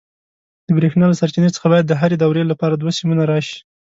د 0.67 0.69
برېښنا 0.77 1.05
له 1.09 1.15
سرچینې 1.19 1.49
څخه 1.55 1.67
باید 1.71 1.85
د 1.87 1.93
هرې 2.01 2.15
دورې 2.19 2.43
لپاره 2.51 2.73
دوه 2.75 2.91
سیمونه 2.99 3.23
راشي. 3.31 3.57